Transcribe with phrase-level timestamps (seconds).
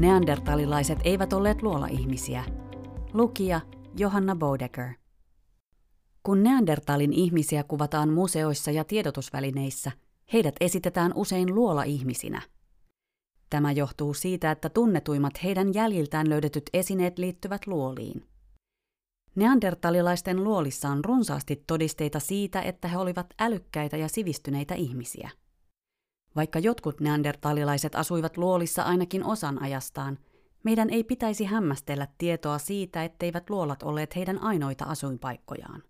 [0.00, 2.44] Neandertalilaiset eivät olleet luola-ihmisiä.
[3.12, 3.60] Lukija
[3.98, 4.88] Johanna Bodecker.
[6.22, 9.92] Kun Neandertalin ihmisiä kuvataan museoissa ja tiedotusvälineissä,
[10.32, 12.42] heidät esitetään usein luola-ihmisinä.
[13.50, 18.24] Tämä johtuu siitä, että tunnetuimmat heidän jäljiltään löydetyt esineet liittyvät luoliin.
[19.34, 25.30] Neandertalilaisten luolissa on runsaasti todisteita siitä, että he olivat älykkäitä ja sivistyneitä ihmisiä.
[26.36, 30.18] Vaikka jotkut neandertalilaiset asuivat luolissa ainakin osan ajastaan,
[30.62, 35.82] meidän ei pitäisi hämmästellä tietoa siitä, etteivät luolat olleet heidän ainoita asuinpaikkojaan.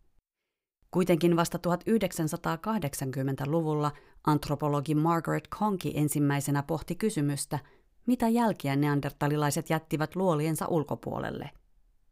[0.90, 3.92] Kuitenkin vasta 1980-luvulla
[4.26, 7.58] antropologi Margaret Conky ensimmäisenä pohti kysymystä,
[8.06, 11.50] mitä jälkiä neandertalilaiset jättivät luoliensa ulkopuolelle.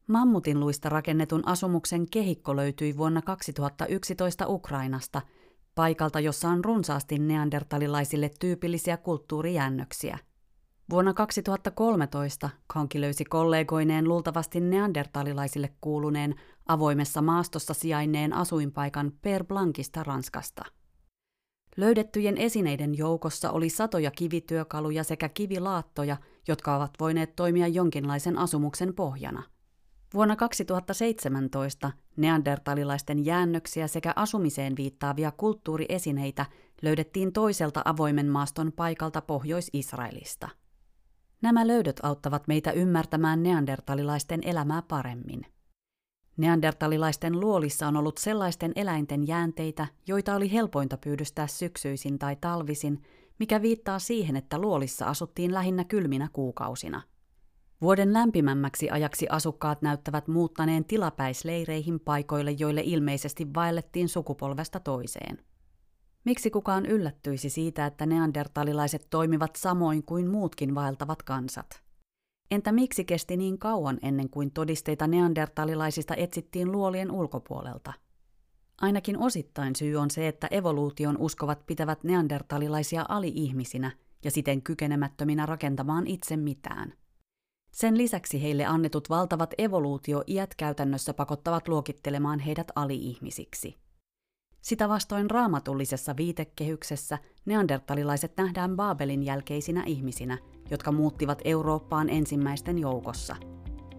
[0.07, 5.23] Mammutin luista rakennetun asumuksen kehikko löytyi vuonna 2011 Ukrainasta,
[5.78, 10.18] paikalta jossa on runsaasti neandertalilaisille tyypillisiä kulttuurijäännöksiä.
[10.91, 16.35] Vuonna 2013 Konki löysi kollegoineen luultavasti neandertalilaisille kuuluneen
[16.68, 20.65] avoimessa maastossa sijainneen asuinpaikan Per Blankista Ranskasta.
[21.76, 26.16] Löydettyjen esineiden joukossa oli satoja kivityökaluja sekä kivilaattoja,
[26.48, 29.42] jotka ovat voineet toimia jonkinlaisen asumuksen pohjana–
[30.15, 36.47] Vuonna 2017 neandertalilaisten jäännöksiä sekä asumiseen viittaavia kulttuuriesineitä
[36.83, 40.49] löydettiin toiselta avoimen maaston paikalta Pohjois-Israelista.
[41.43, 45.47] Nämä löydöt auttavat meitä ymmärtämään neandertalilaisten elämää paremmin.
[46.37, 53.03] Neandertalilaisten luolissa on ollut sellaisten eläinten jäänteitä, joita oli helpointa pyydystää syksyisin tai talvisin,
[53.38, 57.03] mikä viittaa siihen, että luolissa asuttiin lähinnä kylminä kuukausina–
[57.80, 65.38] Vuoden lämpimämmäksi ajaksi asukkaat näyttävät muuttaneen tilapäisleireihin paikoille, joille ilmeisesti vaellettiin sukupolvesta toiseen.
[66.25, 71.82] Miksi kukaan yllättyisi siitä, että neandertalilaiset toimivat samoin kuin muutkin vaeltavat kansat?
[72.50, 77.92] Entä miksi kesti niin kauan ennen kuin todisteita neandertalilaisista etsittiin luolien ulkopuolelta?
[78.80, 83.91] Ainakin osittain syy on se, että evoluution uskovat pitävät neandertalilaisia ali-ihmisinä
[84.24, 86.92] ja siten kykenemättöminä rakentamaan itse mitään–
[87.78, 93.77] sen lisäksi heille annetut valtavat evoluutio-iät käytännössä pakottavat luokittelemaan heidät ali-ihmisiksi.
[94.61, 100.39] Sitä vastoin raamatullisessa viitekehyksessä neandertalilaiset nähdään Baabelin jälkeisinä ihmisinä,
[100.71, 103.37] jotka muuttivat Eurooppaan ensimmäisten joukossa.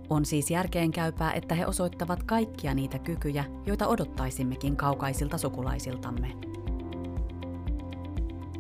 [0.10, 6.32] On siis järkeenkäypää, että he osoittavat kaikkia niitä kykyjä, joita odottaisimmekin kaukaisilta sukulaisiltamme.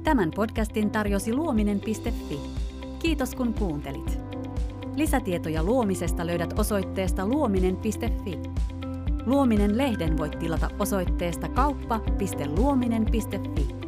[0.03, 2.39] Tämän podcastin tarjosi luominen.fi.
[2.99, 4.28] Kiitos kun kuuntelit.
[4.99, 8.39] Lisätietoja luomisesta löydät osoitteesta luominen.fi.
[9.25, 13.78] Luominen-lehden voit tilata osoitteesta kauppa.luominen.fi.